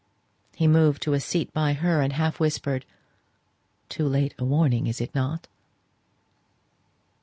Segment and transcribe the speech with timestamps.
[0.55, 2.85] He moved to a seat by her, and half whispered,
[3.87, 5.47] "Too late a warning, is it not?"